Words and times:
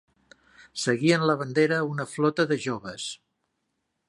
Seguien 0.83 1.27
la 1.31 1.35
bandera 1.43 1.83
una 1.91 2.09
flota 2.15 2.47
de 2.53 2.61
joves. 2.65 3.07